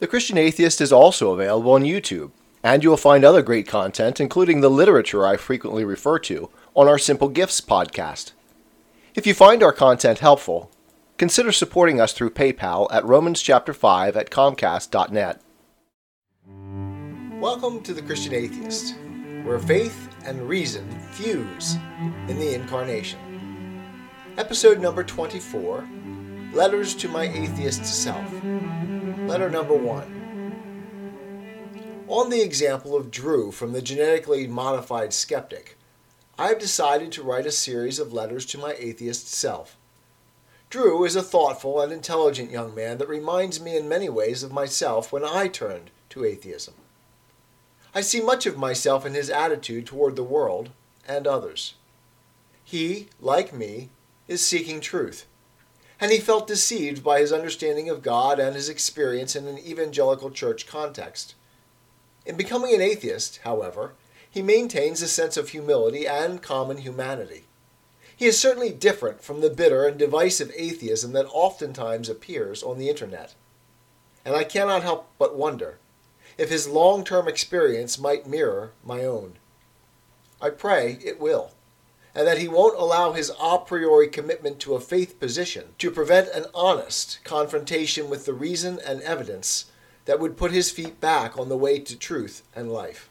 [0.00, 2.30] The Christian Atheist is also available on YouTube,
[2.62, 6.88] and you will find other great content, including the literature I frequently refer to, on
[6.88, 8.32] our Simple Gifts podcast.
[9.14, 10.70] If you find our content helpful,
[11.18, 15.42] consider supporting us through PayPal at Romans chapter 5 at comcast.net.
[17.38, 18.94] Welcome to the Christian Atheist,
[19.44, 21.76] where faith and reason fuse
[22.26, 23.18] in the Incarnation.
[24.38, 25.86] Episode number 24
[26.52, 28.28] Letters to My Atheist Self.
[28.42, 32.04] Letter number 1.
[32.08, 35.76] On the example of Drew from the genetically modified skeptic,
[36.36, 39.76] I have decided to write a series of letters to my atheist self.
[40.70, 44.50] Drew is a thoughtful and intelligent young man that reminds me in many ways of
[44.50, 46.74] myself when I turned to atheism.
[47.94, 50.70] I see much of myself in his attitude toward the world
[51.06, 51.74] and others.
[52.64, 53.90] He, like me,
[54.26, 55.26] is seeking truth,
[56.00, 60.30] and he felt deceived by his understanding of God and his experience in an evangelical
[60.30, 61.34] church context.
[62.24, 63.92] In becoming an atheist, however,
[64.30, 67.44] he maintains a sense of humility and common humanity.
[68.16, 72.88] He is certainly different from the bitter and divisive atheism that oftentimes appears on the
[72.88, 73.34] internet.
[74.24, 75.78] And I cannot help but wonder
[76.38, 79.34] if his long term experience might mirror my own.
[80.40, 81.52] I pray it will,
[82.14, 86.28] and that he won't allow his a priori commitment to a faith position to prevent
[86.28, 89.66] an honest confrontation with the reason and evidence
[90.06, 93.08] that would put his feet back on the way to truth and life.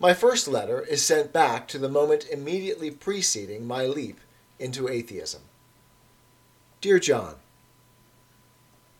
[0.00, 4.20] My first letter is sent back to the moment immediately preceding my leap
[4.58, 5.42] into atheism.
[6.80, 7.34] Dear John,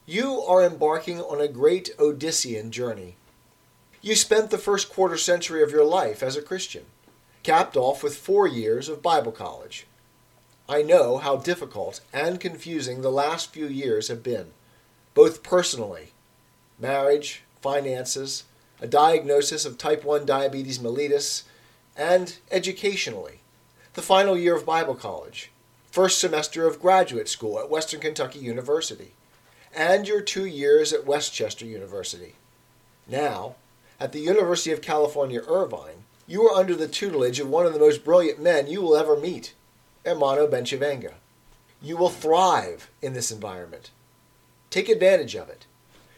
[0.05, 3.15] You are embarking on a great Odyssean journey.
[4.03, 6.87] You spent the first quarter century of your life as a Christian,
[7.49, 9.87] capped off with four years of Bible college.
[10.69, 14.49] I know how difficult and confusing the last few years have been,
[15.15, 16.13] both personally
[16.79, 18.45] marriage, finances,
[18.83, 21.45] a diagnosis of type 1 diabetes mellitus,
[21.97, 23.41] and educationally,
[23.95, 25.51] the final year of Bible college,
[25.91, 29.12] first semester of graduate school at Western Kentucky University,
[29.75, 32.34] and your two years at West Chester University.
[33.06, 33.55] Now,
[33.99, 37.81] at the University of California, Irvine, you are under the tutelage of one of the
[37.81, 39.55] most brilliant men you will ever meet,
[40.05, 41.15] Ermanno Bencivenga.
[41.81, 43.91] You will thrive in this environment.
[44.69, 45.65] Take advantage of it.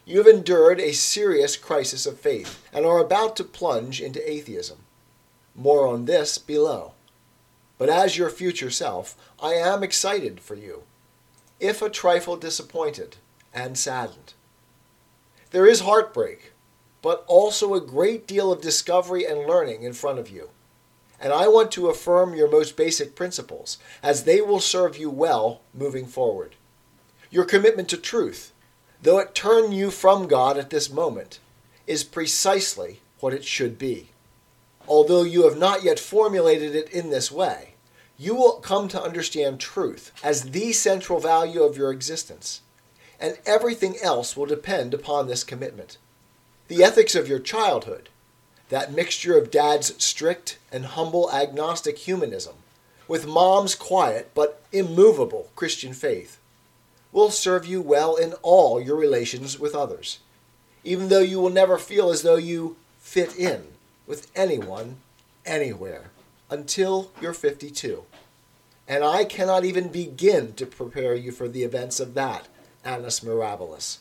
[0.04, 4.78] You have endured a serious crisis of faith and are about to plunge into atheism.
[5.54, 6.92] More on this below.
[7.78, 10.82] But as your future self, I am excited for you,
[11.60, 13.16] if a trifle disappointed
[13.54, 14.34] and saddened.
[15.52, 16.52] There is heartbreak,
[17.02, 20.50] but also a great deal of discovery and learning in front of you.
[21.20, 25.60] And I want to affirm your most basic principles, as they will serve you well
[25.74, 26.56] moving forward.
[27.30, 28.52] Your commitment to truth,
[29.02, 31.38] though it turn you from God at this moment,
[31.86, 34.08] is precisely what it should be.
[34.88, 37.74] Although you have not yet formulated it in this way,
[38.16, 42.62] you will come to understand truth as the central value of your existence,
[43.18, 45.98] and everything else will depend upon this commitment.
[46.70, 48.10] The ethics of your childhood,
[48.68, 52.54] that mixture of dad's strict and humble agnostic humanism,
[53.08, 56.38] with mom's quiet but immovable Christian faith,
[57.10, 60.20] will serve you well in all your relations with others,
[60.84, 63.64] even though you will never feel as though you fit in
[64.06, 64.98] with anyone,
[65.44, 66.12] anywhere,
[66.50, 68.04] until you're 52.
[68.86, 72.46] And I cannot even begin to prepare you for the events of that
[72.84, 73.98] annus mirabilis.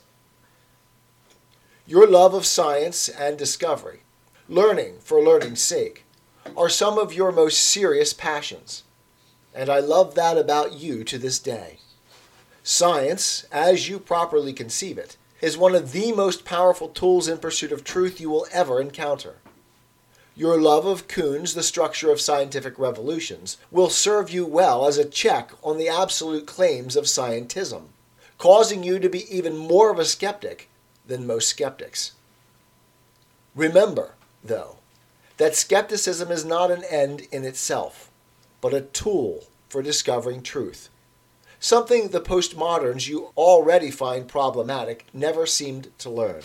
[1.89, 4.01] Your love of science and discovery,
[4.47, 6.05] learning for learning's sake,
[6.55, 8.83] are some of your most serious passions.
[9.55, 11.79] And I love that about you to this day.
[12.61, 17.71] Science, as you properly conceive it, is one of the most powerful tools in pursuit
[17.71, 19.37] of truth you will ever encounter.
[20.35, 25.09] Your love of Kuhn's The Structure of Scientific Revolutions will serve you well as a
[25.09, 27.85] check on the absolute claims of scientism,
[28.37, 30.68] causing you to be even more of a skeptic
[31.09, 32.13] than most skeptics.
[33.53, 34.77] Remember, though,
[35.35, 38.09] that skepticism is not an end in itself,
[38.61, 40.89] but a tool for discovering truth
[41.59, 46.41] something the postmoderns you already find problematic never seemed to learn.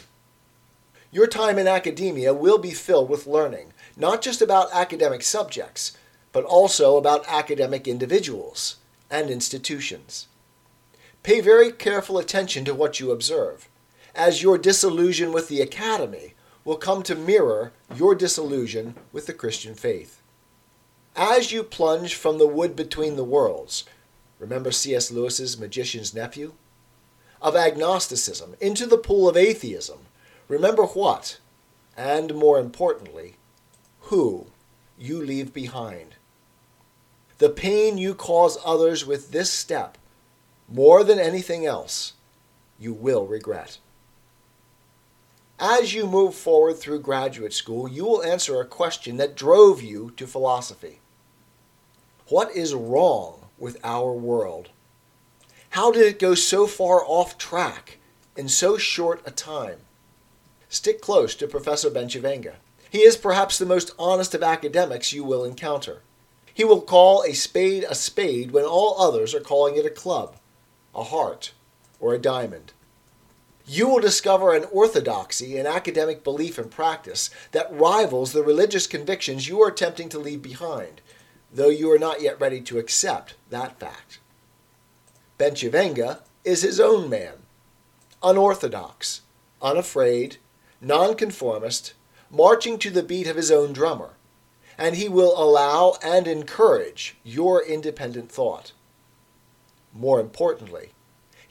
[1.12, 5.96] Your time in academia will be filled with learning, not just about academic subjects,
[6.32, 8.76] but also about academic individuals
[9.08, 10.26] and institutions.
[11.22, 13.69] Pay very careful attention to what you observe,
[14.14, 16.34] as your disillusion with the academy
[16.64, 20.20] will come to mirror your disillusion with the Christian faith.
[21.16, 23.84] As you plunge from the wood between the worlds,
[24.38, 25.11] Remember C.S.
[25.11, 26.52] Lewis's Magician's Nephew?
[27.40, 29.99] of agnosticism into the pool of atheism,
[30.49, 31.38] remember what,
[31.94, 33.37] and more importantly,
[34.00, 34.46] who
[34.99, 36.14] you leave behind.
[37.37, 39.99] The pain you cause others with this step,
[40.70, 42.14] more than anything else,
[42.78, 43.76] you will regret.
[45.58, 50.12] As you move forward through graduate school, you will answer a question that drove you
[50.16, 51.00] to philosophy.
[52.28, 54.70] What is wrong with our world?
[55.70, 57.98] How did it go so far off track
[58.36, 59.78] in so short a time?
[60.68, 62.54] Stick close to Professor Bencivenga.
[62.90, 66.02] He is perhaps the most honest of academics you will encounter.
[66.52, 70.36] He will call a spade a spade when all others are calling it a club,
[70.94, 71.52] a heart,
[72.00, 72.72] or a diamond
[73.66, 79.49] you will discover an orthodoxy in academic belief and practice that rivals the religious convictions
[79.49, 81.00] you are attempting to leave behind,
[81.52, 84.19] though you are not yet ready to accept that fact.
[85.38, 87.34] Bencivenga is his own man,
[88.22, 89.22] unorthodox,
[89.62, 90.37] unafraid,
[90.81, 91.94] nonconformist,
[92.31, 94.11] marching to the beat of his own drummer,
[94.76, 98.72] and he will allow and encourage your independent thought.
[99.93, 100.90] More importantly,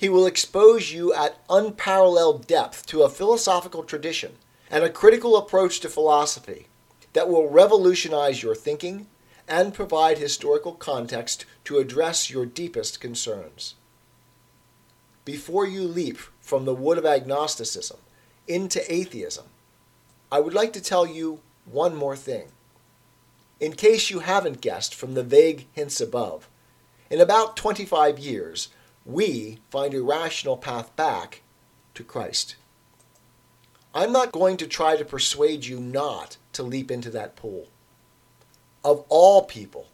[0.03, 4.33] he will expose you at unparalleled depth to a philosophical tradition
[4.69, 6.67] and a critical approach to philosophy
[7.13, 9.07] that will revolutionize your thinking
[9.47, 13.75] and provide historical context to address your deepest concerns.
[15.23, 17.99] Before you leap from the wood of agnosticism
[18.45, 19.45] into atheism,
[20.29, 22.49] I would like to tell you one more thing.
[23.61, 26.49] In case you haven't guessed from the vague hints above,
[27.09, 28.67] in about 25 years,
[29.05, 31.41] we find a rational path back
[31.93, 32.55] to Christ.
[33.93, 37.67] I'm not going to try to persuade you not to leap into that pool.
[38.83, 39.87] Of all people,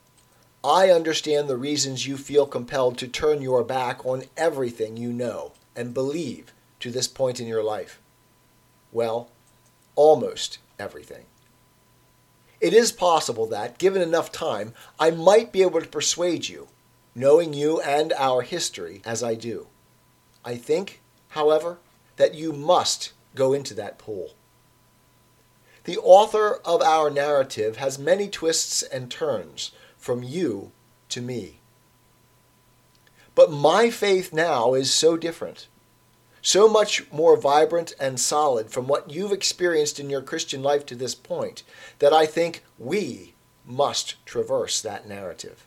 [0.63, 5.53] I understand the reasons you feel compelled to turn your back on everything you know
[5.75, 7.99] and believe to this point in your life.
[8.91, 9.29] Well,
[9.95, 11.25] almost everything.
[12.61, 16.67] It is possible that, given enough time, I might be able to persuade you
[17.19, 19.67] knowing you and our history as I do.
[20.45, 21.79] I think, however,
[22.15, 24.35] that you must go into that pool.
[25.83, 30.71] The author of our narrative has many twists and turns from you
[31.09, 31.59] to me.
[33.35, 35.67] But my faith now is so different,
[36.41, 40.95] so much more vibrant and solid from what you've experienced in your Christian life to
[40.95, 41.63] this point,
[41.99, 43.33] that I think we
[43.65, 45.65] must traverse that narrative.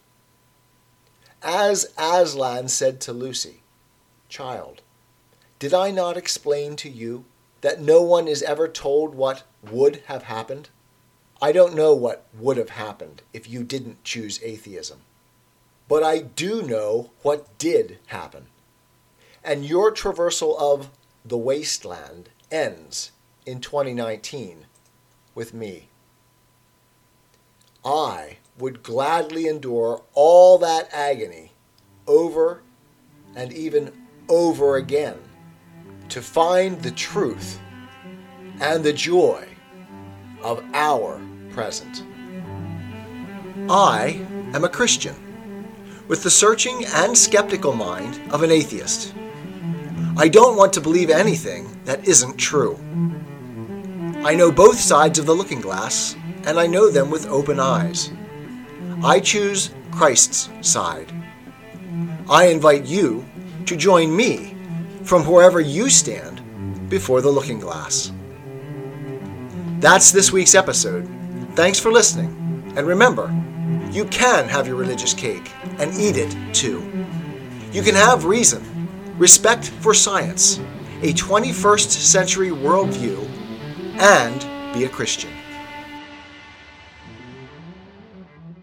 [1.42, 3.62] As Aslan said to Lucy,
[4.28, 4.80] Child,
[5.58, 7.24] did I not explain to you
[7.62, 10.68] that no one is ever told what would have happened?
[11.40, 15.00] I don't know what would have happened if you didn't choose atheism.
[15.88, 18.46] But I do know what did happen.
[19.42, 20.90] And your traversal of
[21.24, 23.10] the wasteland ends
[23.44, 24.66] in 2019
[25.34, 25.88] with me.
[27.84, 31.52] I would gladly endure all that agony
[32.06, 32.62] over
[33.34, 33.93] and even
[34.28, 35.19] over again
[36.08, 37.58] to find the truth
[38.60, 39.46] and the joy
[40.43, 41.20] of our
[41.50, 42.04] present.
[43.70, 45.14] I am a Christian
[46.08, 49.14] with the searching and skeptical mind of an atheist.
[50.16, 52.76] I don't want to believe anything that isn't true.
[54.25, 58.11] I know both sides of the looking glass, and I know them with open eyes.
[59.04, 61.12] I choose Christ's side.
[62.30, 63.25] I invite you
[63.66, 64.56] to join me
[65.02, 66.40] from wherever you stand
[66.88, 68.12] before the looking glass.
[69.80, 71.09] That's this week's episode.
[71.56, 72.73] Thanks for listening.
[72.76, 73.35] And remember,
[73.90, 76.80] you can have your religious cake and eat it too.
[77.73, 80.59] You can have reason, respect for science,
[81.02, 83.28] a 21st century worldview,
[83.99, 85.30] and be a Christian.